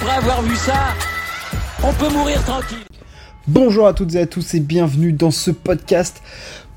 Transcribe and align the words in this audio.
après 0.00 0.16
avoir 0.16 0.42
vu 0.42 0.54
ça, 0.54 0.94
on 1.82 1.92
peut 1.92 2.12
mourir 2.12 2.42
tranquille. 2.44 2.78
Bonjour 3.48 3.86
à 3.86 3.92
toutes 3.92 4.14
et 4.14 4.20
à 4.20 4.26
tous 4.26 4.54
et 4.54 4.60
bienvenue 4.60 5.12
dans 5.12 5.32
ce 5.32 5.50
podcast 5.50 6.22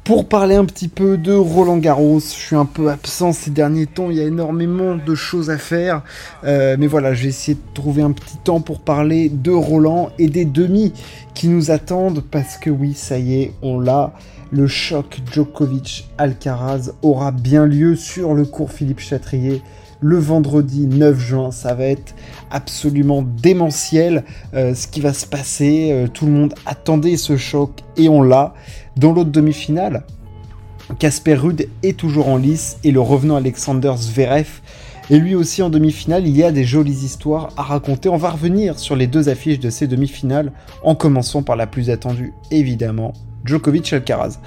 pour 0.04 0.28
parler 0.28 0.56
un 0.56 0.66
petit 0.66 0.88
peu 0.88 1.18
de 1.18 1.34
Roland 1.34 1.78
Garros. 1.78 2.20
Je 2.20 2.26
suis 2.26 2.56
un 2.56 2.66
peu 2.66 2.90
absent 2.90 3.32
ces 3.32 3.52
derniers 3.52 3.86
temps, 3.86 4.10
il 4.10 4.18
y 4.18 4.22
a 4.22 4.24
énormément 4.24 4.96
de 4.96 5.14
choses 5.14 5.52
à 5.52 5.60
faire. 5.60 6.02
Euh, 6.46 6.78
mais 6.80 6.88
voilà, 6.88 7.14
je 7.14 7.24
vais 7.24 7.30
essayer 7.30 7.56
de 7.56 7.74
trouver 7.76 8.02
un 8.02 8.12
petit 8.12 8.38
temps 8.38 8.60
pour 8.60 8.80
parler 8.80 9.30
de 9.30 9.52
Roland 9.52 10.10
et 10.18 10.28
des 10.28 10.46
demi 10.46 10.92
qui 11.36 11.48
nous 11.48 11.70
attendent 11.70 12.24
parce 12.32 12.58
que 12.58 12.72
oui, 12.72 12.96
ça 12.96 13.20
y 13.20 13.42
est, 13.42 13.54
on 13.62 13.80
l'a. 13.80 14.14
Le 14.52 14.68
choc 14.68 15.22
Djokovic-Alcaraz 15.32 16.94
aura 17.04 17.32
bien 17.32 17.66
lieu 17.66 17.96
sur 17.96 18.34
le 18.34 18.46
cours 18.46 18.72
Philippe 18.72 19.00
Chatrier 19.00 19.62
le 20.02 20.18
vendredi 20.18 20.88
9 20.88 21.18
juin. 21.20 21.52
Ça 21.52 21.74
va 21.74 21.86
être 21.86 22.14
absolument 22.50 23.22
démentiel 23.22 24.26
euh, 24.54 24.74
ce 24.76 24.88
qui 24.88 25.00
va 25.00 25.14
se 25.14 25.26
passer. 25.26 25.92
Euh, 25.92 26.08
tout 26.08 26.26
le 26.26 26.34
monde 26.34 26.54
attendait 26.66 27.18
ce 27.18 27.38
choc 27.38 27.82
et 27.96 28.10
on 28.10 28.22
l'a. 28.22 28.54
Dans 28.98 29.14
l'autre 29.14 29.32
demi-finale, 29.32 30.04
Casper 31.00 31.36
Rude 31.36 31.70
est 31.84 31.98
toujours 31.98 32.28
en 32.28 32.38
lice 32.38 32.78
et 32.84 32.92
le 32.92 33.00
revenant 33.00 33.38
Alexander 33.38 33.94
Zverev 33.96 34.62
et 35.12 35.20
lui 35.20 35.36
aussi 35.36 35.62
en 35.62 35.70
demi-finale, 35.70 36.26
il 36.26 36.38
y 36.38 36.44
a 36.44 36.54
des 36.54 36.64
jolies 36.64 37.04
histoires 37.04 37.50
à 37.58 37.64
raconter. 37.64 38.08
On 38.08 38.16
va 38.16 38.30
revenir 38.30 38.80
sur 38.80 38.96
les 38.96 39.08
deux 39.08 39.28
affiches 39.28 39.60
de 39.60 39.70
ces 39.70 39.86
demi-finales, 39.86 40.54
en 40.84 40.96
commençant 40.96 41.44
par 41.44 41.58
la 41.58 41.68
plus 41.68 41.90
attendue, 41.90 42.34
évidemment, 42.50 43.12
Djokovic-Alcaraz. 43.44 44.40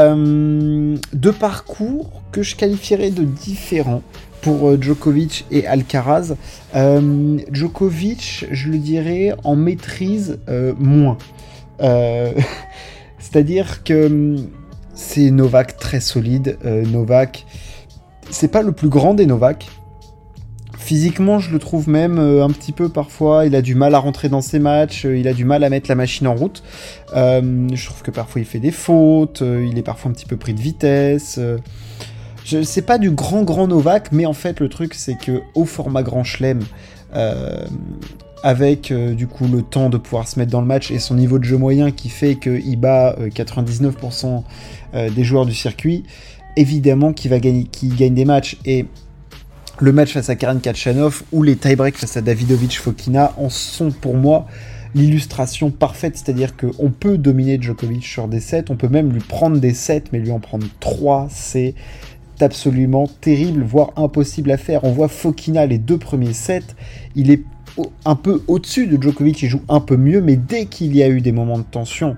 Euh, 0.00 0.96
deux 1.12 1.32
parcours 1.32 2.22
que 2.32 2.42
je 2.42 2.56
qualifierais 2.56 3.10
de 3.10 3.22
différents 3.22 4.02
pour 4.42 4.68
euh, 4.68 4.78
Djokovic 4.80 5.46
et 5.50 5.66
Alcaraz. 5.66 6.34
Euh, 6.74 7.38
Djokovic, 7.50 8.46
je 8.50 8.68
le 8.68 8.78
dirais, 8.78 9.34
en 9.44 9.56
maîtrise 9.56 10.38
moins. 10.78 11.18
C'est-à-dire 13.18 13.84
que 13.84 14.06
hum, 14.06 14.48
c'est 14.94 15.30
Novak 15.30 15.78
très 15.78 16.00
solide. 16.00 16.58
Novak, 16.64 17.46
c'est 18.30 18.48
pas 18.48 18.62
le 18.62 18.72
plus 18.72 18.88
grand 18.88 19.14
des 19.14 19.24
Novak, 19.24 19.66
Physiquement, 20.90 21.38
je 21.38 21.52
le 21.52 21.60
trouve 21.60 21.88
même 21.88 22.18
euh, 22.18 22.42
un 22.42 22.48
petit 22.48 22.72
peu 22.72 22.88
parfois, 22.88 23.46
il 23.46 23.54
a 23.54 23.62
du 23.62 23.76
mal 23.76 23.94
à 23.94 24.00
rentrer 24.00 24.28
dans 24.28 24.40
ses 24.40 24.58
matchs, 24.58 25.04
euh, 25.04 25.16
il 25.16 25.28
a 25.28 25.32
du 25.34 25.44
mal 25.44 25.62
à 25.62 25.68
mettre 25.68 25.88
la 25.88 25.94
machine 25.94 26.26
en 26.26 26.34
route. 26.34 26.64
Euh, 27.14 27.68
je 27.72 27.86
trouve 27.86 28.02
que 28.02 28.10
parfois 28.10 28.40
il 28.40 28.44
fait 28.44 28.58
des 28.58 28.72
fautes, 28.72 29.40
il 29.42 29.78
est 29.78 29.82
parfois 29.82 30.10
un 30.10 30.14
petit 30.14 30.26
peu 30.26 30.36
pris 30.36 30.52
de 30.52 30.60
vitesse. 30.60 31.38
Sais 32.62 32.82
pas 32.82 32.98
du 32.98 33.10
grand 33.10 33.42
grand 33.42 33.66
Novak, 33.66 34.12
mais 34.12 34.26
en 34.26 34.32
fait 34.32 34.60
le 34.60 34.68
truc 34.68 34.94
c'est 34.94 35.16
que 35.16 35.42
au 35.54 35.64
format 35.64 36.02
grand 36.02 36.24
chelem, 36.24 36.60
avec 38.42 38.92
du 38.92 39.26
coup 39.26 39.46
le 39.46 39.62
temps 39.62 39.90
de 39.90 39.98
pouvoir 39.98 40.26
se 40.26 40.38
mettre 40.38 40.50
dans 40.50 40.60
le 40.60 40.66
match 40.66 40.90
et 40.90 40.98
son 40.98 41.14
niveau 41.14 41.38
de 41.38 41.44
jeu 41.44 41.56
moyen 41.56 41.90
qui 41.90 42.08
fait 42.08 42.36
qu'il 42.36 42.78
bat 42.78 43.16
99% 43.22 44.42
des 45.14 45.24
joueurs 45.24 45.46
du 45.46 45.54
circuit, 45.54 46.04
évidemment 46.56 47.12
qu'il 47.12 47.30
va 47.30 47.38
gagner, 47.38 47.68
gagne 47.82 48.14
des 48.14 48.24
matchs. 48.24 48.56
Et 48.64 48.86
le 49.78 49.92
match 49.92 50.12
face 50.12 50.28
à 50.28 50.36
Karen 50.36 50.60
Kachanov 50.60 51.22
ou 51.32 51.42
les 51.42 51.56
tie-breaks 51.56 51.96
face 51.96 52.16
à 52.16 52.20
Davidovic 52.20 52.78
Fokina 52.78 53.32
en 53.36 53.48
sont 53.48 53.90
pour 53.90 54.14
moi 54.14 54.46
l'illustration 54.94 55.70
parfaite, 55.70 56.16
c'est-à-dire 56.16 56.56
qu'on 56.56 56.90
peut 56.90 57.16
dominer 57.16 57.58
Djokovic 57.60 58.04
sur 58.04 58.26
des 58.26 58.40
sets, 58.40 58.64
on 58.70 58.76
peut 58.76 58.88
même 58.88 59.12
lui 59.12 59.20
prendre 59.20 59.58
des 59.58 59.72
sets, 59.72 60.04
mais 60.12 60.18
lui 60.18 60.32
en 60.32 60.40
prendre 60.40 60.66
trois, 60.80 61.28
c'est 61.30 61.74
absolument 62.42 63.06
terrible, 63.20 63.62
voire 63.62 63.92
impossible 63.96 64.50
à 64.50 64.56
faire. 64.56 64.84
On 64.84 64.92
voit 64.92 65.08
Fokina 65.08 65.66
les 65.66 65.78
deux 65.78 65.98
premiers 65.98 66.32
sets, 66.32 66.74
il 67.14 67.30
est 67.30 67.42
un 68.04 68.16
peu 68.16 68.42
au-dessus 68.48 68.86
de 68.86 69.00
Djokovic, 69.00 69.42
il 69.42 69.48
joue 69.48 69.62
un 69.68 69.80
peu 69.80 69.96
mieux, 69.96 70.20
mais 70.20 70.36
dès 70.36 70.66
qu'il 70.66 70.94
y 70.96 71.02
a 71.02 71.08
eu 71.08 71.20
des 71.20 71.32
moments 71.32 71.58
de 71.58 71.64
tension, 71.64 72.16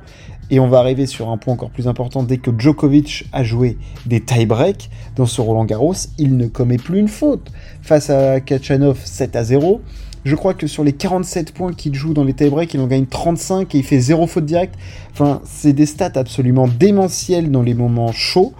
et 0.50 0.60
on 0.60 0.68
va 0.68 0.78
arriver 0.78 1.06
sur 1.06 1.30
un 1.30 1.38
point 1.38 1.54
encore 1.54 1.70
plus 1.70 1.88
important, 1.88 2.22
dès 2.22 2.38
que 2.38 2.50
Djokovic 2.56 3.26
a 3.32 3.42
joué 3.42 3.78
des 4.06 4.20
tie-breaks 4.20 4.90
dans 5.16 5.26
ce 5.26 5.40
Roland 5.40 5.64
Garros, 5.64 5.94
il 6.18 6.36
ne 6.36 6.46
commet 6.46 6.76
plus 6.76 6.98
une 6.98 7.08
faute. 7.08 7.50
Face 7.80 8.10
à 8.10 8.40
Kachanov 8.40 8.98
7 9.04 9.36
à 9.36 9.44
0, 9.44 9.80
je 10.24 10.36
crois 10.36 10.54
que 10.54 10.66
sur 10.66 10.84
les 10.84 10.92
47 10.92 11.52
points 11.52 11.72
qu'il 11.72 11.94
joue 11.94 12.14
dans 12.14 12.22
les 12.22 12.34
tie-breaks, 12.34 12.74
il 12.74 12.80
en 12.80 12.86
gagne 12.86 13.06
35 13.06 13.74
et 13.74 13.78
il 13.78 13.84
fait 13.84 13.98
0 13.98 14.26
faute 14.26 14.44
directe. 14.44 14.74
Enfin, 15.12 15.40
c'est 15.44 15.72
des 15.72 15.86
stats 15.86 16.12
absolument 16.14 16.68
démentielles 16.68 17.50
dans 17.50 17.62
les 17.62 17.74
moments 17.74 18.12
chauds. 18.12 18.52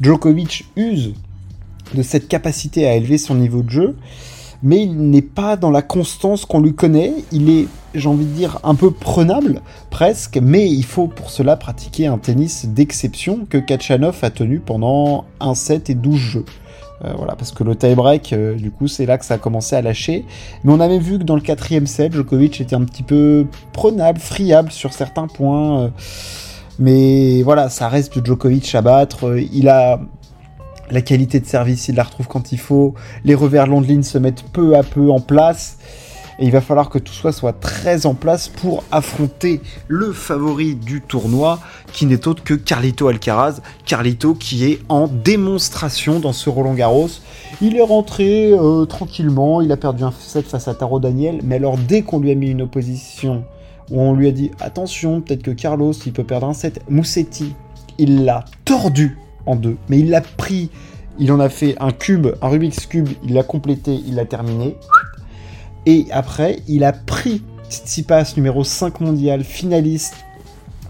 Djokovic 0.00 0.66
use 0.76 1.14
de 1.94 2.02
cette 2.02 2.28
capacité 2.28 2.86
à 2.86 2.94
élever 2.94 3.18
son 3.18 3.34
niveau 3.34 3.62
de 3.62 3.70
jeu 3.70 3.96
mais 4.62 4.82
il 4.82 5.10
n'est 5.10 5.22
pas 5.22 5.56
dans 5.56 5.70
la 5.70 5.82
constance 5.82 6.44
qu'on 6.44 6.60
lui 6.60 6.74
connaît. 6.74 7.12
Il 7.32 7.48
est, 7.50 7.68
j'ai 7.94 8.08
envie 8.08 8.24
de 8.24 8.32
dire, 8.32 8.58
un 8.64 8.74
peu 8.74 8.90
prenable, 8.90 9.60
presque, 9.90 10.38
mais 10.42 10.68
il 10.68 10.84
faut 10.84 11.06
pour 11.06 11.30
cela 11.30 11.56
pratiquer 11.56 12.06
un 12.06 12.18
tennis 12.18 12.66
d'exception 12.66 13.46
que 13.48 13.58
Kachanov 13.58 14.18
a 14.22 14.30
tenu 14.30 14.60
pendant 14.60 15.24
un 15.40 15.54
set 15.54 15.90
et 15.90 15.94
12 15.94 16.16
jeux. 16.16 16.44
Euh, 17.04 17.12
voilà, 17.16 17.36
parce 17.36 17.52
que 17.52 17.62
le 17.62 17.76
tie-break, 17.76 18.32
euh, 18.32 18.56
du 18.56 18.72
coup, 18.72 18.88
c'est 18.88 19.06
là 19.06 19.18
que 19.18 19.24
ça 19.24 19.34
a 19.34 19.38
commencé 19.38 19.76
à 19.76 19.82
lâcher. 19.82 20.24
Mais 20.64 20.72
on 20.72 20.80
avait 20.80 20.98
vu 20.98 21.18
que 21.18 21.22
dans 21.22 21.36
le 21.36 21.40
quatrième 21.40 21.86
set, 21.86 22.12
Djokovic 22.12 22.60
était 22.60 22.74
un 22.74 22.82
petit 22.82 23.04
peu 23.04 23.46
prenable, 23.72 24.18
friable 24.18 24.72
sur 24.72 24.92
certains 24.92 25.28
points. 25.28 25.82
Euh. 25.82 25.88
Mais 26.78 27.42
voilà, 27.42 27.68
ça 27.68 27.88
reste 27.88 28.24
Djokovic 28.24 28.74
à 28.74 28.82
battre. 28.82 29.36
Il 29.52 29.68
a 29.68 30.00
la 30.90 31.02
qualité 31.02 31.40
de 31.40 31.46
service, 31.46 31.88
il 31.88 31.96
la 31.96 32.04
retrouve 32.04 32.28
quand 32.28 32.52
il 32.52 32.58
faut. 32.58 32.94
Les 33.24 33.34
revers 33.34 33.66
longs 33.66 33.80
de 33.80 33.86
ligne 33.86 34.02
se 34.02 34.18
mettent 34.18 34.44
peu 34.52 34.76
à 34.76 34.82
peu 34.82 35.10
en 35.10 35.20
place. 35.20 35.78
Et 36.40 36.44
il 36.44 36.52
va 36.52 36.60
falloir 36.60 36.88
que 36.88 37.00
tout 37.00 37.12
soit, 37.12 37.32
soit 37.32 37.52
très 37.52 38.06
en 38.06 38.14
place 38.14 38.46
pour 38.46 38.84
affronter 38.92 39.60
le 39.88 40.12
favori 40.12 40.76
du 40.76 41.00
tournoi, 41.00 41.58
qui 41.92 42.06
n'est 42.06 42.28
autre 42.28 42.44
que 42.44 42.54
Carlito 42.54 43.08
Alcaraz. 43.08 43.60
Carlito 43.84 44.34
qui 44.34 44.64
est 44.64 44.78
en 44.88 45.08
démonstration 45.08 46.20
dans 46.20 46.32
ce 46.32 46.48
Roland 46.48 46.74
Garros. 46.74 47.10
Il 47.60 47.76
est 47.76 47.82
rentré 47.82 48.52
euh, 48.52 48.84
tranquillement, 48.84 49.60
il 49.60 49.72
a 49.72 49.76
perdu 49.76 50.04
un 50.04 50.12
set 50.12 50.46
face 50.46 50.68
à 50.68 50.74
Taro 50.74 51.00
Daniel, 51.00 51.40
mais 51.42 51.56
alors 51.56 51.76
dès 51.76 52.02
qu'on 52.02 52.20
lui 52.20 52.30
a 52.30 52.36
mis 52.36 52.50
une 52.50 52.62
opposition, 52.62 53.42
où 53.90 54.00
on 54.00 54.14
lui 54.14 54.28
a 54.28 54.32
dit 54.32 54.50
attention, 54.60 55.20
peut-être 55.20 55.42
que 55.42 55.50
Carlos 55.50 55.92
il 56.06 56.12
peut 56.12 56.24
perdre 56.24 56.48
un 56.48 56.54
set, 56.54 56.80
Moussetti, 56.88 57.54
il 57.98 58.24
l'a 58.24 58.44
tordu 58.64 59.18
en 59.46 59.56
deux. 59.56 59.76
Mais 59.88 59.98
il 59.98 60.10
l'a 60.10 60.20
pris, 60.20 60.70
il 61.18 61.32
en 61.32 61.40
a 61.40 61.48
fait 61.48 61.76
un 61.80 61.90
cube, 61.90 62.28
un 62.42 62.48
Rubik's 62.48 62.86
Cube, 62.86 63.08
il 63.24 63.34
l'a 63.34 63.42
complété, 63.42 64.00
il 64.06 64.14
l'a 64.14 64.24
terminé. 64.24 64.76
Et 65.86 66.06
après, 66.10 66.60
il 66.68 66.84
a 66.84 66.92
pris 66.92 67.42
Tsitsipas, 67.68 68.34
numéro 68.36 68.64
5 68.64 69.00
mondial, 69.00 69.44
finaliste 69.44 70.14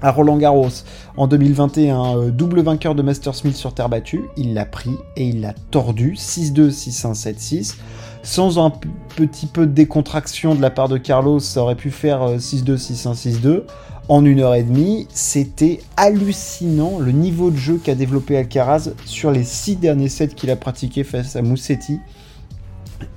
à 0.03 0.13
Roland 0.13 0.37
Garros 0.37 0.69
en 1.17 1.27
2021, 1.27 2.17
euh, 2.17 2.31
double 2.31 2.63
vainqueur 2.63 2.95
de 2.95 3.03
Master 3.03 3.35
Smith 3.35 3.57
sur 3.57 3.75
terre 3.75 3.89
battue. 3.89 4.25
Il 4.37 4.55
l'a 4.55 4.65
pris 4.65 4.97
et 5.17 5.29
il 5.29 5.41
l'a 5.41 5.55
tordu 5.71 6.15
6-2, 6.15 6.71
6-1, 6.71 7.15
7-6. 7.15 7.75
Sans 8.23 8.59
un 8.59 8.71
petit 9.17 9.47
peu 9.47 9.67
de 9.67 9.73
décontraction 9.73 10.55
de 10.55 10.61
la 10.61 10.71
part 10.71 10.89
de 10.89 10.99
Carlos, 10.99 11.41
ça 11.41 11.62
aurait 11.62 11.77
pu 11.77 11.91
faire 11.91 12.37
6-2, 12.37 12.77
6-1, 12.77 13.41
6-2 13.41 13.62
en 14.09 14.25
une 14.25 14.41
heure 14.41 14.55
et 14.55 14.62
demie. 14.62 15.06
C'était 15.11 15.81
hallucinant 15.97 16.99
le 16.99 17.12
niveau 17.12 17.51
de 17.51 17.56
jeu 17.56 17.81
qu'a 17.83 17.95
développé 17.95 18.37
Alcaraz 18.37 18.91
sur 19.05 19.31
les 19.31 19.45
six 19.45 19.77
derniers 19.77 20.09
sets 20.09 20.29
qu'il 20.29 20.51
a 20.51 20.56
pratiqué 20.56 21.05
face 21.05 21.37
à 21.37 21.43
Moussetti. 21.43 22.01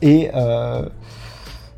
Et, 0.01 0.29
euh, 0.35 0.88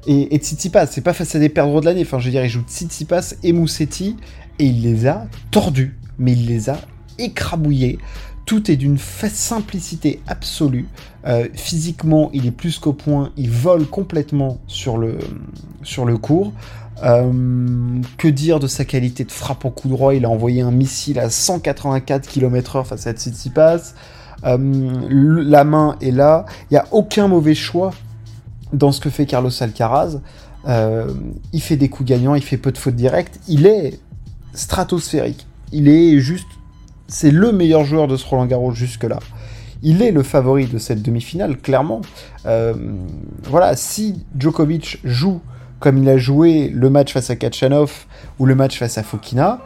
et, 0.08 0.36
et 0.36 0.38
Tsitsipas, 0.40 0.88
c'est 0.88 1.02
pas 1.02 1.14
face 1.14 1.36
à 1.36 1.40
des 1.40 1.50
perdreaux 1.50 1.80
de 1.80 1.86
l'année. 1.86 2.02
Enfin, 2.02 2.20
je 2.20 2.26
veux 2.26 2.32
dire, 2.32 2.44
il 2.44 2.50
joue 2.50 2.64
Tsitsipas 2.68 3.36
et 3.44 3.54
Moussetti 3.54 4.18
et 4.60 4.66
il 4.66 4.82
les 4.82 5.08
a 5.08 5.28
tordus, 5.52 5.98
mais 6.18 6.34
il 6.34 6.48
les 6.48 6.70
a 6.70 6.78
écrabouillés. 7.18 8.00
Tout 8.46 8.70
est 8.70 8.76
d'une 8.76 8.98
simplicité 8.98 10.22
absolue. 10.28 10.88
Euh, 11.26 11.48
physiquement, 11.54 12.30
il 12.34 12.46
est 12.46 12.52
plus 12.52 12.78
qu'au 12.78 12.94
point. 12.94 13.32
Il 13.38 13.50
vole 13.50 13.86
complètement 13.86 14.58
sur 14.68 14.98
le, 14.98 15.18
cours. 16.18 16.52
Euh, 17.04 17.32
que 18.18 18.28
dire 18.28 18.60
de 18.60 18.68
sa 18.68 18.86
qualité 18.86 19.24
de 19.24 19.32
frappe 19.32 19.64
en 19.66 19.70
coup 19.70 19.88
droit? 19.88 20.14
Il 20.14 20.26
a 20.26 20.30
envoyé 20.30 20.62
un 20.62 20.72
missile 20.72 21.20
à 21.20 21.30
184 21.30 22.28
km/h 22.28 22.86
face 22.86 23.08
à 23.08 23.14
Tsitsipas. 23.14 23.94
Euh, 24.44 25.44
la 25.44 25.64
main 25.64 25.96
est 26.02 26.12
là. 26.12 26.46
Il 26.70 26.74
n'y 26.74 26.78
a 26.78 26.86
aucun 26.92 27.30
mauvais 27.30 27.56
choix 27.56 27.92
dans 28.74 28.92
ce 28.92 29.00
que 29.00 29.10
fait 29.10 29.26
Carlos 29.26 29.52
Alcaraz. 29.62 30.20
Il 30.68 31.62
fait 31.62 31.78
des 31.78 31.88
coups 31.88 32.10
gagnants, 32.10 32.36
il 32.36 32.44
fait 32.44 32.58
peu 32.58 32.74
de 32.74 32.78
fautes 32.78 32.96
directes. 32.96 33.40
Il 33.48 33.66
est 33.66 34.00
stratosphérique. 34.54 35.48
Il 35.72 35.88
est 35.88 36.20
juste. 36.20 36.48
C'est 37.08 37.32
le 37.32 37.52
meilleur 37.52 37.84
joueur 37.84 38.08
de 38.08 38.18
ce 38.18 38.26
Roland 38.26 38.46
Garros 38.46 38.72
jusque-là. 38.72 39.20
Il 39.82 40.02
est 40.02 40.12
le 40.12 40.24
favori 40.24 40.68
de 40.68 40.78
cette 40.78 41.02
demi-finale, 41.02 41.58
clairement. 41.58 42.02
voilà, 42.46 43.76
si 43.76 44.26
Djokovic 44.38 45.00
joue 45.04 45.42
comme 45.84 45.98
il 45.98 46.08
a 46.08 46.18
joué 46.18 46.70
le 46.70 46.90
match 46.90 47.12
face 47.12 47.30
à 47.30 47.36
Kachanov 47.36 48.06
ou 48.40 48.46
le 48.46 48.56
match 48.56 48.80
face 48.80 48.98
à 48.98 49.04
Fokina, 49.04 49.60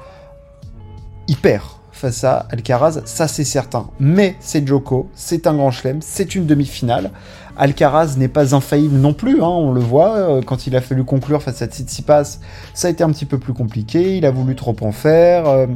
il 1.28 1.38
perd 1.38 1.62
face 1.92 2.24
à 2.24 2.48
Alcaraz, 2.50 3.02
ça 3.06 3.28
c'est 3.28 3.44
certain. 3.44 3.92
Mais 4.00 4.36
c'est 4.40 4.68
Joko, 4.68 5.12
c'est 5.14 5.46
un 5.46 5.54
grand 5.54 5.70
chelem, 5.70 6.02
c'est 6.02 6.34
une 6.34 6.48
demi-finale. 6.48 7.12
Alcaraz 7.56 8.16
n'est 8.18 8.28
pas 8.28 8.56
infaillible 8.56 8.98
non 8.98 9.14
plus, 9.14 9.44
hein, 9.44 9.48
on 9.48 9.72
le 9.72 9.80
voit, 9.80 10.42
quand 10.44 10.66
il 10.66 10.76
a 10.76 10.82
fallu 10.82 11.04
conclure 11.04 11.44
face 11.44 11.62
à 11.62 11.68
Tsitsipas, 11.68 12.40
ça 12.74 12.88
a 12.88 12.92
été 12.92 13.04
un 13.04 13.12
petit 13.12 13.26
peu 13.26 13.38
plus 13.38 13.54
compliqué, 13.54 14.18
il 14.18 14.26
a 14.26 14.32
voulu 14.32 14.56
trop 14.56 14.76
en 14.82 14.92
faire. 14.92 15.68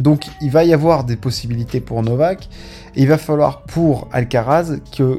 Donc 0.00 0.26
il 0.40 0.50
va 0.50 0.64
y 0.64 0.72
avoir 0.72 1.04
des 1.04 1.16
possibilités 1.16 1.80
pour 1.80 2.02
Novak, 2.02 2.48
et 2.94 3.02
il 3.02 3.08
va 3.08 3.18
falloir 3.18 3.62
pour 3.62 4.08
Alcaraz 4.12 4.78
que 4.96 5.18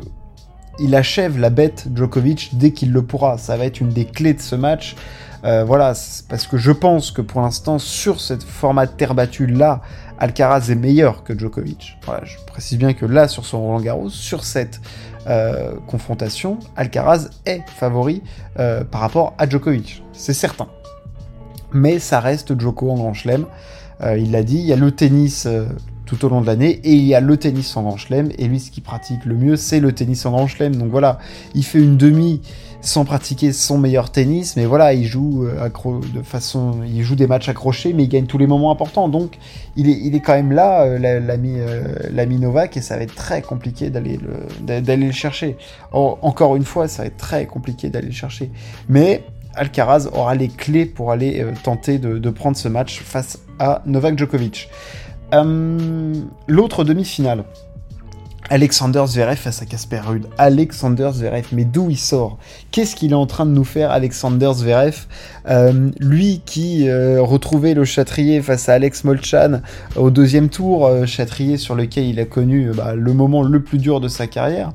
il 0.80 0.96
achève 0.96 1.38
la 1.38 1.50
bête 1.50 1.88
Djokovic 1.94 2.52
dès 2.54 2.72
qu'il 2.72 2.94
le 2.94 3.02
pourra. 3.02 3.38
Ça 3.38 3.58
va 3.58 3.66
être 3.66 3.82
une 3.82 3.90
des 3.90 4.06
clés 4.06 4.34
de 4.34 4.40
ce 4.40 4.56
match. 4.56 4.96
Euh, 5.44 5.64
voilà, 5.64 5.94
parce 6.30 6.48
que 6.48 6.58
je 6.58 6.72
pense 6.72 7.12
que 7.12 7.22
pour 7.22 7.42
l'instant, 7.42 7.80
sur 7.80 8.20
ce 8.20 8.38
format 8.38 8.86
de 8.86 8.92
terre 8.92 9.16
battue 9.16 9.46
là, 9.46 9.82
Alcaraz 10.18 10.70
est 10.70 10.76
meilleur 10.76 11.24
que 11.24 11.38
Djokovic. 11.38 11.98
Voilà, 12.06 12.26
je 12.26 12.38
précise 12.46 12.78
bien 12.78 12.94
que 12.94 13.06
là, 13.06 13.28
sur 13.28 13.46
son 13.46 13.62
Roland 13.62 13.80
Garros, 13.80 14.10
sur 14.10 14.44
cette 14.44 14.82
euh, 15.28 15.76
confrontation, 15.88 16.60
Alcaraz 16.76 17.30
est 17.46 17.64
favori 17.70 18.22
euh, 18.58 18.84
par 18.84 19.02
rapport 19.02 19.34
à 19.38 19.48
Djokovic. 19.48 20.04
C'est 20.12 20.34
certain. 20.34 20.68
Mais 21.72 22.00
ça 22.00 22.20
reste 22.20 22.60
Djoko 22.60 22.92
en 22.92 22.96
Grand 22.96 23.14
Chelem. 23.14 23.46
Il 24.02 24.32
l'a 24.32 24.44
dit, 24.44 24.58
il 24.58 24.66
y 24.66 24.74
a 24.74 24.78
le 24.78 24.92
tennis 24.92 25.48
tout 26.06 26.26
au 26.26 26.30
long 26.30 26.42
de 26.42 26.48
l'année. 26.48 26.80
Et 26.84 26.94
il 26.94 27.06
y 27.06 27.14
a 27.14 27.22
le 27.22 27.38
tennis 27.38 27.76
en 27.78 27.84
Grand 27.84 27.98
Chelem. 27.98 28.30
Et 28.38 28.48
lui, 28.48 28.60
ce 28.60 28.72
qu'il 28.72 28.84
pratique 28.84 29.26
le 29.26 29.36
mieux, 29.36 29.56
c'est 29.56 29.80
le 29.80 29.92
tennis 29.94 30.26
en 30.26 30.32
Grand 30.32 30.48
Chelem. 30.48 30.76
Donc 30.76 30.90
voilà, 30.90 31.20
il 31.54 31.64
fait 31.64 31.80
une 31.80 31.98
demi 31.98 32.42
sans 32.82 33.04
pratiquer 33.04 33.52
son 33.52 33.78
meilleur 33.78 34.10
tennis, 34.10 34.56
mais 34.56 34.66
voilà, 34.66 34.94
il 34.94 35.06
joue 35.06 35.46
euh, 35.46 35.70
de 36.14 36.22
façon, 36.22 36.78
il 36.86 37.04
joue 37.04 37.16
des 37.16 37.28
matchs 37.28 37.50
accrochés, 37.50 37.94
mais 37.94 38.04
il 38.04 38.10
gagne 38.10 38.26
tous 38.26 38.38
les 38.38 38.48
moments 38.48 38.72
importants. 38.72 39.10
Donc, 39.10 39.38
il 39.76 39.90
est, 39.90 40.00
il 40.02 40.16
est 40.16 40.22
quand 40.22 40.34
même 40.34 40.52
là, 40.52 40.84
euh, 40.84 41.20
l'ami, 41.20 41.56
euh, 41.58 41.84
l'ami 42.12 42.40
Novak, 42.40 42.78
et 42.78 42.82
ça 42.82 42.96
va 42.96 43.04
être 43.04 43.16
très 43.16 43.42
compliqué 43.42 43.90
d'aller 43.90 44.18
le, 44.18 44.82
d'aller 44.82 45.08
le 45.08 45.12
chercher. 45.12 45.58
encore 45.92 46.56
une 46.56 46.64
fois, 46.64 46.88
ça 46.88 47.04
va 47.04 47.08
être 47.08 47.18
très 47.18 47.46
compliqué 47.46 47.90
d'aller 47.90 48.08
le 48.08 48.14
chercher. 48.14 48.50
Mais 48.88 49.24
Alcaraz 49.56 50.08
aura 50.14 50.36
les 50.36 50.48
clés 50.48 50.86
pour 50.86 51.12
aller 51.12 51.46
tenter 51.64 51.98
de, 51.98 52.30
prendre 52.30 52.56
ce 52.56 52.68
match 52.68 53.02
face 53.02 53.40
à 53.60 53.82
Novak 53.86 54.18
Djokovic. 54.18 54.70
L'autre 56.48 56.84
demi-finale. 56.84 57.44
Alexander 58.52 59.04
Zverev 59.06 59.36
face 59.36 59.62
à 59.62 59.66
Casper 59.66 60.00
Ruud. 60.00 60.26
Alexander 60.40 61.12
Zverev, 61.14 61.46
mais 61.52 61.66
d'où 61.66 61.92
il 61.92 62.00
sort? 62.00 62.40
Qu'est-ce 62.72 62.96
qu'il 62.96 63.12
est 63.12 63.16
en 63.16 63.28
train 63.28 63.46
de 63.46 63.52
nous 63.52 63.64
faire, 63.64 63.92
Alexander 63.92 64.52
Zverev? 64.56 65.06
Euh, 65.48 65.92
Lui 66.00 66.42
qui 66.48 66.90
euh, 66.90 67.22
retrouvait 67.22 67.76
le 67.76 67.86
Châtrier 67.86 68.42
face 68.42 68.68
à 68.68 68.74
Alex 68.74 69.04
Molchan 69.04 69.62
au 69.96 70.10
deuxième 70.10 70.50
tour, 70.50 70.88
euh, 70.88 71.06
Châtrier 71.06 71.58
sur 71.58 71.76
lequel 71.76 72.06
il 72.06 72.20
a 72.20 72.26
connu 72.26 72.72
bah, 72.76 72.96
le 72.96 73.14
moment 73.14 73.44
le 73.44 73.62
plus 73.62 73.78
dur 73.78 74.02
de 74.02 74.08
sa 74.08 74.26
carrière, 74.26 74.72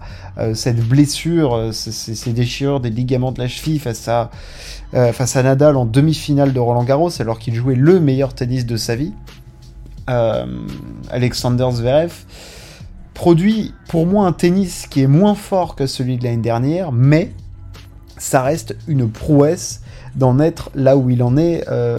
cette 0.55 0.81
blessure, 0.81 1.70
ces 1.73 2.32
déchirures 2.32 2.81
des 2.81 2.91
ligaments 2.91 3.31
de 3.31 3.41
la 3.41 3.47
cheville 3.47 3.79
face 3.79 4.09
à, 4.09 4.31
face 5.12 5.37
à 5.37 5.43
Nadal 5.44 5.77
en 5.77 5.85
demi-finale 5.85 6.53
de 6.53 6.59
Roland 6.59 6.82
Garros, 6.82 7.11
alors 7.20 7.38
qu'il 7.38 7.55
jouait 7.55 7.77
le 7.77 8.00
meilleur 8.00 8.35
tennis 8.35 8.67
de 8.67 8.77
sa 8.77 8.97
vie. 8.97 9.12
Alexander 11.11 11.69
Zverev 11.73 12.12
produit 13.15 13.73
pour 13.89 14.07
moi 14.07 14.27
un 14.27 14.33
tennis 14.33 14.87
qui 14.89 15.01
est 15.01 15.07
moins 15.07 15.35
fort 15.35 15.77
que 15.77 15.87
celui 15.87 16.19
de 16.19 16.25
l'année 16.25 16.43
dernière, 16.43 16.93
mais 16.93 17.33
ça 18.19 18.43
reste 18.43 18.77
une 18.87 19.09
prouesse 19.09 19.81
d'en 20.17 20.39
être 20.39 20.71
là 20.75 20.97
où 20.97 21.11
il 21.11 21.23
en 21.23 21.37
est 21.37 21.65
euh, 21.69 21.99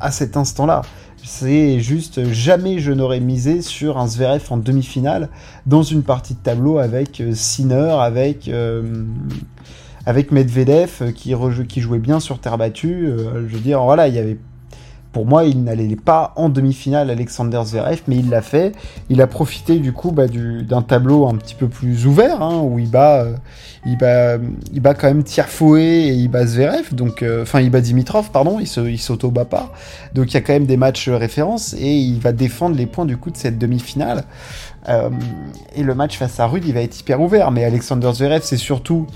à 0.00 0.10
cet 0.10 0.36
instant-là. 0.36 0.82
C'est 1.24 1.80
juste, 1.80 2.32
jamais 2.32 2.78
je 2.78 2.92
n'aurais 2.92 3.20
misé 3.20 3.60
sur 3.60 3.98
un 3.98 4.06
Zverev 4.06 4.44
en 4.50 4.56
demi-finale 4.56 5.28
dans 5.66 5.82
une 5.82 6.02
partie 6.02 6.34
de 6.34 6.38
tableau 6.38 6.78
avec 6.78 7.20
euh, 7.20 7.32
Sinner, 7.34 7.96
avec, 8.00 8.48
euh, 8.48 9.04
Medvedev 10.30 11.12
qui, 11.12 11.34
qui 11.68 11.80
jouait 11.80 11.98
bien 11.98 12.18
sur 12.18 12.40
terre 12.40 12.56
battue. 12.56 13.10
je 13.34 13.54
veux 13.54 13.60
dire, 13.60 13.82
voilà, 13.82 14.08
il 14.08 14.14
y 14.14 14.18
avait 14.18 14.38
pour 15.12 15.24
moi, 15.24 15.44
il 15.44 15.64
n'allait 15.64 15.96
pas 15.96 16.32
en 16.36 16.48
demi-finale 16.48 17.10
Alexander 17.10 17.62
Zverev, 17.64 18.02
mais 18.08 18.16
il 18.16 18.28
l'a 18.28 18.42
fait. 18.42 18.72
Il 19.08 19.22
a 19.22 19.26
profité 19.26 19.78
du 19.78 19.92
coup 19.92 20.12
bah, 20.12 20.26
d'un 20.28 20.82
tableau 20.82 21.26
un 21.26 21.34
petit 21.34 21.54
peu 21.54 21.66
plus 21.66 22.06
ouvert, 22.06 22.42
hein, 22.42 22.60
où 22.62 22.78
il 22.78 22.90
bat, 22.90 23.22
euh, 23.22 23.32
il 23.86 23.96
bat, 23.96 24.36
il 24.72 24.80
bat 24.80 24.94
quand 24.94 25.06
même 25.06 25.24
Tiafoe 25.24 25.78
et 25.78 26.08
il 26.08 26.28
bat 26.28 26.46
Zverev, 26.46 26.94
donc 26.94 27.22
euh, 27.22 27.42
enfin 27.42 27.60
il 27.60 27.70
bat 27.70 27.80
Dimitrov, 27.80 28.30
pardon, 28.30 28.60
il 28.60 28.98
s'auto-bat 28.98 29.46
pas. 29.46 29.72
Donc 30.14 30.30
il 30.32 30.34
y 30.34 30.36
a 30.36 30.42
quand 30.42 30.52
même 30.52 30.66
des 30.66 30.76
matchs 30.76 31.08
références 31.08 31.74
et 31.74 31.96
il 31.96 32.20
va 32.20 32.32
défendre 32.32 32.76
les 32.76 32.86
points 32.86 33.06
du 33.06 33.16
coup 33.16 33.30
de 33.30 33.36
cette 33.36 33.58
demi-finale. 33.58 34.24
Euh, 34.90 35.10
et 35.74 35.82
le 35.82 35.94
match 35.94 36.18
face 36.18 36.38
à 36.38 36.46
Rude, 36.46 36.64
il 36.66 36.74
va 36.74 36.82
être 36.82 37.00
hyper 37.00 37.20
ouvert, 37.20 37.50
mais 37.50 37.64
Alexander 37.64 38.10
Zverev, 38.12 38.42
c'est 38.42 38.56
surtout 38.58 39.06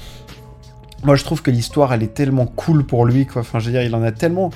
moi 1.05 1.17
je 1.17 1.25
trouve 1.25 1.43
que 1.43 1.51
l'histoire 1.51 1.93
elle 1.93 2.03
est 2.03 2.15
tellement 2.15 2.47
cool 2.47 2.85
pour 2.85 3.05
lui. 3.05 3.27
Enfin 3.37 3.59
je 3.59 3.67
veux 3.67 3.73
dire 3.73 3.83
il 3.83 3.95
en 3.95 4.03
a 4.03 4.13
tellement 4.13 4.51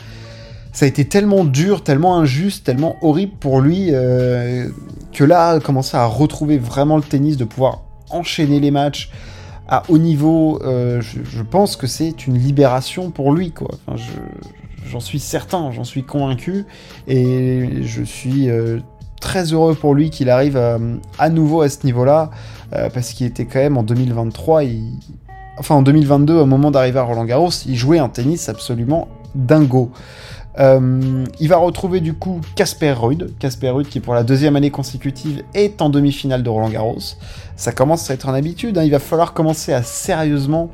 ça 0.77 0.85
a 0.85 0.89
été 0.89 1.07
tellement 1.07 1.47
dur, 1.47 1.83
tellement 1.83 2.19
injuste, 2.19 2.67
tellement 2.67 2.97
horrible 3.01 3.33
pour 3.41 3.63
lui 3.63 3.89
euh, 3.93 4.69
que 5.15 5.25
là, 5.25 5.59
commencer 5.59 5.97
à 5.97 6.05
retrouver 6.05 6.59
vraiment 6.59 6.99
le 6.99 7.03
tennis, 7.03 7.39
de 7.39 7.47
pouvoir 7.47 7.85
enchaîner 8.11 8.61
les 8.61 8.71
matchs 8.71 9.11
à 9.69 9.85
haut 9.89 9.97
niveau, 9.97 10.61
euh, 10.65 11.01
je, 11.01 11.43
pense 11.43 11.77
que 11.77 11.87
c'est 11.87 12.27
une 12.27 12.37
libération 12.37 13.11
pour 13.11 13.33
lui, 13.33 13.53
quoi. 13.53 13.71
J'en 14.87 15.01
suis 15.01 15.19
certain, 15.19 15.71
j'en 15.71 15.85
suis 15.85 16.03
convaincu, 16.03 16.67
et 17.09 17.83
je 17.83 18.03
suis 18.03 18.51
euh, 18.51 18.81
très 19.19 19.55
heureux 19.55 19.75
pour 19.75 19.95
lui 19.95 20.11
qu'il 20.11 20.29
arrive 20.29 20.59
à, 21.19 21.31
nouveau 21.31 21.63
à 21.63 21.71
ce 21.71 21.87
niveau-là, 21.87 22.31
parce 22.71 23.15
qu'il 23.15 23.27
était 23.27 23.47
quand 23.47 23.61
même 23.61 23.79
en 23.79 23.83
2023, 23.83 24.61
enfin 25.59 25.77
en 25.77 25.83
2022, 25.83 26.35
au 26.35 26.45
moment 26.45 26.71
d'arriver 26.71 26.99
à 26.99 27.03
Roland 27.03 27.25
Garros, 27.25 27.49
il 27.65 27.77
jouait 27.77 27.99
un 27.99 28.11
tennis 28.11 28.51
absolument 28.51 29.09
dingo. 29.35 29.91
Euh, 30.59 31.25
il 31.39 31.49
va 31.49 31.57
retrouver 31.59 32.01
du 32.01 32.15
coup 32.15 32.41
Casper 32.55 32.93
Ruud, 32.93 33.33
Casper 33.39 33.71
Ruud 33.71 33.89
qui 33.89 34.01
pour 34.01 34.15
la 34.15 34.23
deuxième 34.23 34.57
année 34.57 34.71
consécutive 34.71 35.43
est 35.55 35.83
en 35.83 35.91
demi-finale 35.91 36.43
de 36.43 36.49
Roland 36.49 36.71
Garros. 36.71 36.99
Ça 37.57 37.73
commence 37.73 38.11
à 38.11 38.15
être 38.15 38.29
une 38.29 38.35
habitude, 38.35 38.79
hein. 38.79 38.85
il 38.85 38.91
va 38.91 38.99
falloir 38.99 39.35
commencer 39.35 39.73
à 39.73 39.83
sérieusement 39.83 40.71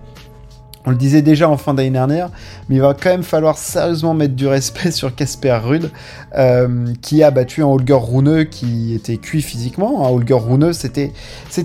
on 0.85 0.91
le 0.91 0.97
disait 0.97 1.23
déjà 1.23 1.49
en 1.49 1.57
fin 1.57 1.75
d'année 1.75 1.91
dernière, 1.91 2.31
mais 2.69 2.77
il 2.77 2.81
va 2.81 2.95
quand 2.95 3.11
même 3.11 3.23
falloir 3.23 3.57
sérieusement 3.57 4.15
mettre 4.15 4.35
du 4.35 4.47
respect 4.47 4.91
sur 4.91 5.15
Casper 5.15 5.59
Ruud, 5.63 5.91
euh, 6.37 6.87
qui 7.01 7.23
a 7.23 7.31
battu 7.31 7.63
un 7.63 7.67
Holger 7.67 7.99
Rune 8.01 8.47
qui 8.49 8.95
était 8.95 9.17
cuit 9.17 9.43
physiquement. 9.43 10.07
Un 10.07 10.11
Holger 10.11 10.35
Rune, 10.35 10.73
c'était, 10.73 11.13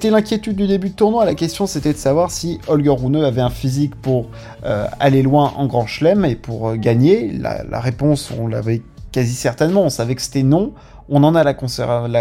l'inquiétude 0.10 0.56
du 0.56 0.68
début 0.68 0.90
de 0.90 0.96
tournoi. 0.96 1.26
La 1.26 1.36
question, 1.36 1.68
c'était 1.68 1.94
de 1.94 1.98
savoir 1.98 2.32
si 2.32 2.60
Holger 2.68 2.92
Rune 2.92 3.18
avait 3.18 3.42
un 3.42 3.50
physique 3.50 3.96
pour 3.96 4.28
euh, 4.66 4.86
aller 5.00 5.24
loin 5.24 5.54
en 5.56 5.66
Grand 5.68 5.88
Chelem 5.88 6.26
et 6.26 6.36
pour 6.36 6.70
euh, 6.70 6.76
gagner. 6.76 7.32
La 7.32 7.80
réponse, 7.80 8.32
on 8.38 8.48
l'avait 8.48 8.82
quasi 9.12 9.34
certainement. 9.34 9.84
On 9.84 9.90
savait 9.90 10.16
que 10.16 10.22
c'était 10.22 10.44
non. 10.44 10.74
On 11.10 11.24
en 11.24 11.36
a 11.36 11.44
la, 11.44 11.54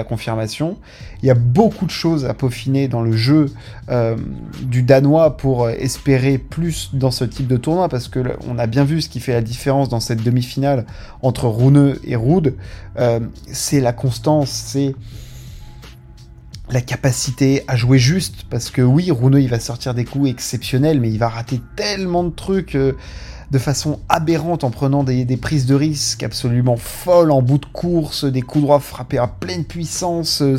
confirmation. 0.05 0.78
Il 1.23 1.26
y 1.26 1.31
a 1.31 1.35
beaucoup 1.35 1.87
de 1.87 1.90
choses 1.90 2.25
à 2.25 2.35
peaufiner 2.35 2.87
dans 2.87 3.02
le 3.02 3.12
jeu 3.12 3.47
euh, 3.88 4.16
du 4.62 4.83
Danois 4.83 5.37
pour 5.37 5.69
espérer 5.69 6.38
plus 6.38 6.90
dans 6.93 7.11
ce 7.11 7.25
type 7.25 7.49
de 7.49 7.57
tournoi, 7.57 7.88
parce 7.88 8.09
que 8.09 8.21
on 8.49 8.59
a 8.59 8.66
bien 8.66 8.85
vu 8.85 9.00
ce 9.02 9.09
qui 9.09 9.19
fait 9.19 9.33
la 9.33 9.43
différence 9.43 9.88
dans 9.88 10.00
cette 10.00 10.23
demi-finale 10.23 10.87
entre 11.23 11.49
Rune 11.49 11.97
et 12.05 12.14
Rude. 12.14 12.55
Euh, 12.99 13.21
c'est 13.50 13.81
la 13.81 13.93
constance, 13.93 14.50
c'est 14.50 14.95
la 16.71 16.81
capacité 16.81 17.62
à 17.69 17.76
jouer 17.76 17.99
juste, 17.99 18.45
parce 18.50 18.71
que 18.71 18.83
oui, 18.83 19.11
Rune 19.11 19.38
il 19.40 19.49
va 19.49 19.61
sortir 19.61 19.95
des 19.95 20.05
coups 20.05 20.31
exceptionnels, 20.31 21.00
mais 21.00 21.11
il 21.11 21.19
va 21.19 21.28
rater 21.28 21.61
tellement 21.76 22.25
de 22.25 22.31
trucs. 22.31 22.75
Euh, 22.75 22.93
de 23.50 23.58
façon 23.58 24.00
aberrante 24.08 24.64
en 24.64 24.70
prenant 24.70 25.04
des, 25.04 25.24
prises 25.36 25.66
de 25.66 25.74
risque 25.74 26.22
absolument 26.22 26.76
folles 26.76 27.30
en 27.30 27.42
bout 27.42 27.58
de 27.58 27.66
course, 27.66 28.24
des 28.24 28.42
coups 28.42 28.64
droits 28.64 28.80
frappés 28.80 29.18
à 29.18 29.26
pleine 29.26 29.64
puissance, 29.64 30.42
euh, 30.42 30.58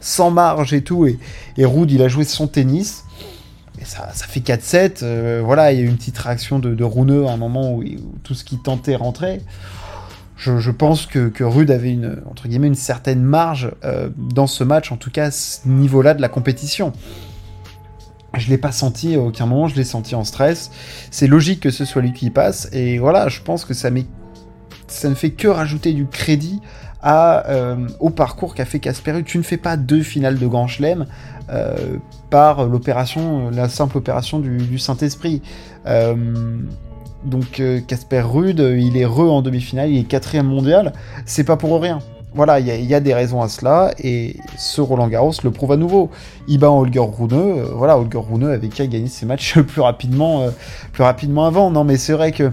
sans, 0.00 0.30
marge 0.30 0.72
et 0.72 0.82
tout. 0.82 1.06
Et, 1.06 1.18
et 1.58 1.64
Rude, 1.64 1.90
il 1.90 2.02
a 2.02 2.08
joué 2.08 2.24
son 2.24 2.46
tennis. 2.46 3.04
Et 3.80 3.84
ça, 3.84 4.10
ça 4.14 4.26
fait 4.26 4.40
4-7. 4.40 5.02
Euh, 5.02 5.42
voilà, 5.44 5.72
il 5.72 5.78
y 5.78 5.82
a 5.82 5.84
eu 5.84 5.88
une 5.88 5.96
petite 5.96 6.18
réaction 6.18 6.58
de, 6.58 6.74
de 6.74 6.84
Runeux 6.84 7.26
à 7.26 7.32
un 7.32 7.36
moment 7.36 7.74
où, 7.74 7.84
tout 8.22 8.34
ce 8.34 8.44
qui 8.44 8.58
tentait 8.58 8.96
rentrait. 8.96 9.40
Je, 10.36 10.70
pense 10.72 11.06
que, 11.06 11.28
que, 11.28 11.44
Rude 11.44 11.70
avait 11.70 11.92
une, 11.92 12.20
entre 12.28 12.48
guillemets, 12.48 12.66
une 12.66 12.74
certaine 12.74 13.22
marge 13.22 13.70
euh, 13.84 14.08
dans 14.16 14.48
ce 14.48 14.64
match, 14.64 14.90
en 14.90 14.96
tout 14.96 15.10
cas 15.10 15.30
ce 15.30 15.68
niveau-là 15.68 16.14
de 16.14 16.20
la 16.20 16.28
compétition. 16.28 16.92
Je 18.36 18.48
l'ai 18.48 18.58
pas 18.58 18.72
senti 18.72 19.14
à 19.14 19.20
aucun 19.20 19.46
moment, 19.46 19.68
je 19.68 19.76
l'ai 19.76 19.84
senti 19.84 20.14
en 20.14 20.24
stress. 20.24 20.70
C'est 21.10 21.26
logique 21.26 21.60
que 21.60 21.70
ce 21.70 21.84
soit 21.84 22.02
lui 22.02 22.12
qui 22.12 22.30
passe, 22.30 22.68
et 22.72 22.98
voilà, 22.98 23.28
je 23.28 23.40
pense 23.40 23.64
que 23.64 23.74
ça, 23.74 23.90
ça 24.86 25.08
ne 25.08 25.14
fait 25.14 25.30
que 25.30 25.48
rajouter 25.48 25.92
du 25.92 26.06
crédit 26.06 26.60
euh, 27.04 27.88
au 27.98 28.10
parcours 28.10 28.54
qu'a 28.54 28.64
fait 28.64 28.78
Casper 28.78 29.22
Tu 29.24 29.38
ne 29.38 29.42
fais 29.42 29.56
pas 29.56 29.76
deux 29.76 30.02
finales 30.02 30.38
de 30.38 30.46
Grand 30.46 30.68
Chelem 30.68 31.06
euh, 31.50 31.96
par 32.30 32.68
la 32.68 33.68
simple 33.68 33.98
opération 33.98 34.38
du, 34.38 34.78
Saint-Esprit. 34.78 35.42
Euh, 35.86 36.14
donc 37.24 37.62
Casper 37.86 38.22
Rude, 38.22 38.58
il 38.58 38.96
est 38.96 39.04
re 39.04 39.32
en 39.32 39.42
demi-finale, 39.42 39.90
il 39.90 39.98
est 39.98 40.04
quatrième 40.04 40.46
mondial, 40.46 40.92
c'est 41.24 41.44
pas 41.44 41.56
pour 41.56 41.80
rien. 41.80 42.00
Voilà, 42.34 42.60
il 42.60 42.66
y, 42.66 42.94
a 42.94 43.00
des 43.00 43.12
raisons 43.12 43.42
à 43.42 43.48
cela, 43.48 43.92
et 44.02 44.36
ce 44.56 44.80
Roland 44.80 45.08
Garros 45.08 45.34
le 45.44 45.50
prouve 45.50 45.72
à 45.72 45.76
nouveau. 45.76 46.10
Il 46.48 46.58
bat 46.58 46.70
Holger 46.70 47.00
Rune, 47.00 47.32
euh, 47.32 47.64
voilà, 47.74 47.98
Holger 47.98 48.20
Rune 48.26 48.44
avait 48.44 48.68
qu'à 48.68 48.86
gagner 48.86 49.08
ses 49.08 49.26
matchs 49.26 49.58
plus 49.60 49.82
rapidement, 49.82 50.42
euh, 50.42 50.50
plus 50.92 51.02
rapidement 51.02 51.44
avant. 51.44 51.70
Non, 51.70 51.84
mais 51.84 51.98
c'est 51.98 52.14
vrai 52.14 52.32
que 52.32 52.50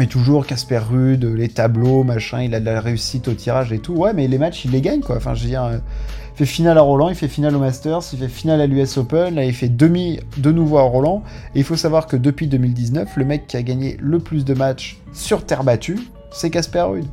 et 0.00 0.06
toujours 0.06 0.46
Casper 0.46 0.78
Rude, 0.78 1.24
les 1.24 1.48
tableaux, 1.48 2.04
machin, 2.04 2.40
il 2.40 2.54
a 2.54 2.60
de 2.60 2.64
la 2.64 2.80
réussite 2.80 3.28
au 3.28 3.34
tirage 3.34 3.70
et 3.72 3.80
tout. 3.80 3.92
Ouais, 3.92 4.14
mais 4.14 4.26
les 4.28 4.38
matchs, 4.38 4.64
il 4.64 4.70
les 4.70 4.80
gagne, 4.80 5.00
quoi. 5.00 5.16
Enfin, 5.16 5.34
je 5.34 5.42
veux 5.42 5.48
dire, 5.50 5.64
euh, 5.64 5.76
il 6.34 6.38
fait 6.38 6.46
finale 6.46 6.78
à 6.78 6.80
Roland, 6.80 7.10
il 7.10 7.14
fait 7.14 7.28
finale 7.28 7.54
au 7.54 7.58
Masters, 7.58 8.00
il 8.14 8.18
fait 8.18 8.28
finale 8.28 8.62
à 8.62 8.66
l'US 8.66 8.96
Open, 8.96 9.34
là, 9.34 9.44
il 9.44 9.52
fait 9.52 9.68
demi 9.68 10.18
de 10.38 10.50
nouveau 10.50 10.78
à 10.78 10.82
Roland. 10.82 11.22
Et 11.54 11.58
il 11.58 11.64
faut 11.64 11.76
savoir 11.76 12.06
que 12.06 12.16
depuis 12.16 12.46
2019, 12.46 13.16
le 13.16 13.24
mec 13.26 13.46
qui 13.46 13.58
a 13.58 13.62
gagné 13.62 13.98
le 14.00 14.18
plus 14.20 14.46
de 14.46 14.54
matchs 14.54 14.98
sur 15.12 15.44
terre 15.44 15.64
battue, 15.64 15.98
c'est 16.30 16.48
Casper 16.48 16.80
Rude 16.80 17.06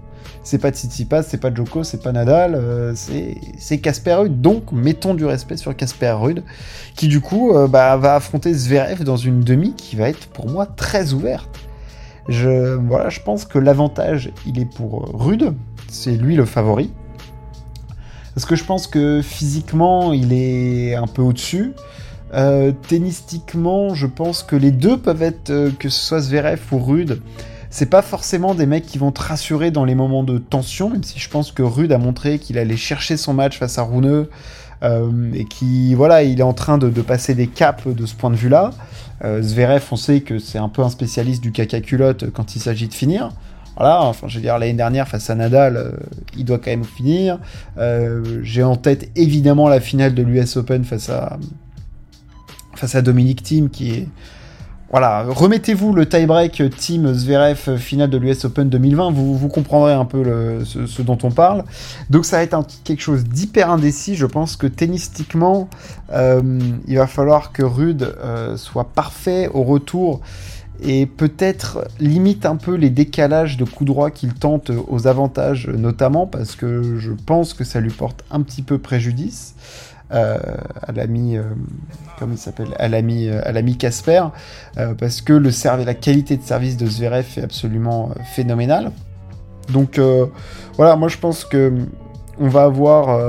c'est 0.48 0.60
pas 0.60 0.72
Tsitsipas, 0.72 1.24
c'est 1.24 1.42
pas 1.42 1.54
Joko, 1.54 1.84
c'est 1.84 2.02
pas 2.02 2.14
Nadal, 2.14 2.56
euh, 2.56 2.94
c'est 2.96 3.78
Casper 3.80 4.14
Ruud. 4.14 4.42
Donc 4.42 4.72
mettons 4.72 5.14
du 5.14 5.26
respect 5.26 5.58
sur 5.58 5.76
Casper 5.76 6.12
Ruud, 6.12 6.42
qui 6.96 7.10
du 7.10 7.20
coup 7.20 7.52
euh, 7.52 7.68
bah, 7.68 7.98
va 7.98 8.16
affronter 8.16 8.54
Zverev 8.54 9.04
dans 9.04 9.18
une 9.18 9.42
demi 9.42 9.74
qui 9.76 9.98
va 9.98 10.08
être 10.08 10.28
pour 10.28 10.50
moi 10.50 10.66
très 10.66 11.12
ouverte. 11.12 11.50
Je, 12.30 12.76
voilà, 12.76 13.10
je 13.10 13.20
pense 13.20 13.44
que 13.44 13.60
l'avantage 13.60 14.32
il 14.46 14.58
est 14.58 14.66
pour 14.66 15.12
Rude, 15.14 15.54
c'est 15.90 16.16
lui 16.16 16.36
le 16.36 16.46
favori. 16.46 16.94
Parce 18.34 18.46
que 18.46 18.56
je 18.56 18.64
pense 18.64 18.88
que 18.88 19.22
physiquement 19.22 20.14
il 20.14 20.32
est 20.32 20.96
un 20.96 21.08
peu 21.08 21.22
au-dessus. 21.22 21.74
Euh, 22.34 22.72
tennistiquement, 22.88 23.96
je 23.96 24.08
pense 24.08 24.44
que 24.44 24.56
les 24.56 24.72
deux 24.72 24.98
peuvent 24.98 25.24
être, 25.24 25.72
que 25.78 25.90
ce 25.90 26.06
soit 26.06 26.22
Zverev 26.22 26.62
ou 26.72 26.80
Rude, 26.80 27.20
c'est 27.70 27.88
pas 27.88 28.02
forcément 28.02 28.56
des 28.56 28.66
mecs 28.66 28.86
qui 28.86 28.98
vont 28.98 29.12
te 29.12 29.22
rassurer 29.22 29.72
dans 29.72 29.86
les 29.86 29.96
moments 29.96 30.24
de 30.24 30.38
tension, 30.38 30.90
même 30.90 31.04
si 31.04 31.20
je 31.20 31.30
pense 31.30 31.52
que 31.52 31.64
Rude 31.64 31.92
a 31.92 31.98
montré 31.98 32.40
qu'il 32.40 32.58
allait 32.58 32.78
chercher 32.78 33.18
son 33.18 33.34
match 33.34 33.58
face 33.58 33.78
à 33.78 33.84
Runeux, 33.84 34.30
euh, 34.84 35.32
et 35.34 35.46
qui, 35.46 35.96
voilà, 35.96 36.24
il 36.24 36.40
est 36.40 36.44
en 36.44 36.54
train 36.54 36.78
de, 36.78 36.90
passer 37.02 37.34
des 37.34 37.48
caps 37.48 37.88
de 37.88 38.06
ce 38.06 38.16
point 38.16 38.30
de 38.30 38.36
vue-là. 38.36 38.72
Euh, 39.24 39.42
Zverev, 39.42 39.84
on 39.92 39.96
sait 39.96 40.22
que 40.22 40.40
c'est 40.40 40.60
un 40.60 40.70
peu 40.70 40.84
un 40.84 40.90
spécialiste 40.90 41.42
du 41.42 41.52
caca 41.52 41.82
culotte 41.82 42.30
quand 42.32 42.56
il 42.56 42.60
s'agit 42.60 42.88
de 42.88 42.94
finir. 42.94 43.32
Voilà, 43.76 44.02
enfin, 44.04 44.28
je 44.28 44.40
dire, 44.40 44.58
l'année 44.58 44.74
dernière, 44.74 45.08
face 45.08 45.30
à 45.30 45.36
Nadal, 45.36 45.78
euh, 45.78 45.92
il 46.36 46.46
doit 46.46 46.58
quand 46.58 46.72
même 46.72 46.84
finir. 46.84 47.40
J'ai 48.44 48.64
en 48.64 48.76
tête 48.76 49.10
évidemment 49.16 49.68
la 49.68 49.80
finale 49.80 50.14
de 50.14 50.24
l'US 50.24 50.58
Open 50.58 50.84
face 50.84 51.10
à, 51.10 51.38
face 52.76 52.96
à 52.96 53.02
Dominique 53.02 53.44
Thiem, 53.44 53.70
qui 53.70 53.92
est 53.92 54.08
voilà, 54.90 55.26
remettez-vous 55.28 55.92
le 55.92 56.08
tie-break 56.08 56.64
Team 56.78 57.14
Zverev 57.14 57.78
finale 57.78 58.10
de 58.10 58.18
l'US 58.18 58.46
Open 58.46 58.70
2020, 58.70 59.12
vous, 59.12 59.38
vous 59.38 59.50
comprendrez 59.50 59.92
un 59.92 60.06
peu 60.06 60.64
ce, 60.64 61.02
dont 61.02 61.18
on 61.24 61.32
parle. 61.32 61.66
Donc 62.10 62.24
ça 62.24 62.38
va 62.38 62.44
être 62.44 62.58
quelque 62.86 63.02
chose 63.02 63.26
d'hyper 63.26 63.70
indécis. 63.70 64.16
Je 64.16 64.26
pense 64.26 64.56
que 64.56 64.66
tennistiquement, 64.66 65.68
euh, 66.14 66.42
il 66.88 66.98
va 66.98 67.08
falloir 67.08 67.52
que 67.52 67.64
Rude 67.64 68.16
euh, 68.24 68.56
soit 68.56 68.86
parfait 68.86 69.50
au 69.54 69.64
retour 69.64 70.22
et 70.82 71.06
peut-être 71.06 71.86
limite 72.00 72.46
un 72.46 72.56
peu 72.56 72.76
les 72.76 72.90
décalages 72.90 73.58
de 73.58 73.66
coups 73.66 73.88
droits 73.88 74.12
qu'il 74.12 74.36
tente 74.36 74.72
aux 74.88 75.08
avantages 75.08 75.68
notamment 75.68 76.28
parce 76.28 76.56
que 76.56 76.98
je 76.98 77.12
pense 77.12 77.54
que 77.54 77.64
ça 77.64 77.80
lui 77.80 77.90
porte 77.90 78.24
un 78.30 78.42
petit 78.42 78.62
peu 78.62 78.78
préjudice 78.78 79.56
euh, 80.14 80.38
à 80.82 80.92
l'ami, 80.94 81.36
euh, 81.36 81.44
il 82.32 82.38
s'appelle, 82.38 82.70
à 82.80 82.88
l'ami, 82.88 83.28
euh, 83.28 83.42
à 83.44 83.52
l'ami 83.52 83.76
Casper, 83.76 84.24
parce 84.98 85.22
que 85.22 85.34
le 85.34 85.52
la 85.84 85.94
qualité 85.94 86.38
de 86.38 86.44
service 86.44 86.78
de 86.78 86.88
Zverev 86.88 87.26
est 87.38 87.44
absolument 87.44 88.12
phénoménale. 88.36 88.92
Donc 89.72 90.00
voilà, 90.78 90.96
moi 90.96 91.10
je 91.10 91.18
pense 91.18 91.44
que 91.44 91.74
on 92.40 92.48
va 92.48 92.64
avoir 92.64 93.20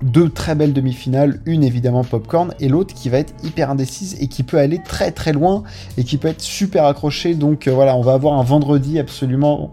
deux 0.00 0.30
très 0.30 0.54
belles 0.54 0.72
demi-finales, 0.72 1.40
une 1.44 1.64
évidemment 1.64 2.04
popcorn 2.04 2.54
et 2.60 2.68
l'autre 2.68 2.94
qui 2.94 3.10
va 3.10 3.18
être 3.18 3.34
hyper 3.44 3.70
indécise 3.70 4.16
et 4.20 4.28
qui 4.28 4.42
peut 4.42 4.58
aller 4.58 4.80
très 4.82 5.10
très 5.10 5.32
loin 5.32 5.64
et 5.98 6.04
qui 6.04 6.16
peut 6.16 6.28
être 6.28 6.40
super 6.40 6.84
accroché. 6.86 7.34
Donc 7.34 7.68
voilà, 7.68 7.94
on 7.96 8.02
va 8.02 8.14
avoir 8.14 8.38
un 8.38 8.42
vendredi 8.42 8.98
absolument 8.98 9.72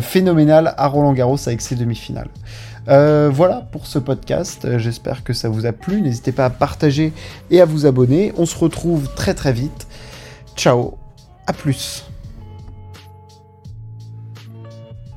phénoménal 0.00 0.74
à 0.76 0.86
Roland 0.86 1.14
Garros 1.14 1.38
avec 1.48 1.62
ces 1.62 1.74
demi-finales. 1.74 2.28
Euh, 2.90 3.30
voilà 3.32 3.66
pour 3.72 3.86
ce 3.86 3.98
podcast. 3.98 4.64
Euh, 4.64 4.78
j'espère 4.78 5.22
que 5.22 5.32
ça 5.32 5.48
vous 5.48 5.66
a 5.66 5.72
plu. 5.72 6.00
N'hésitez 6.00 6.32
pas 6.32 6.46
à 6.46 6.50
partager 6.50 7.12
et 7.50 7.60
à 7.60 7.64
vous 7.64 7.86
abonner. 7.86 8.32
On 8.36 8.46
se 8.46 8.58
retrouve 8.58 9.14
très 9.14 9.34
très 9.34 9.52
vite. 9.52 9.86
Ciao, 10.56 10.94
à 11.46 11.52
plus. 11.52 12.09